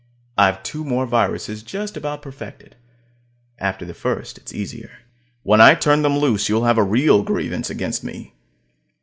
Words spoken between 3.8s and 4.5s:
the first,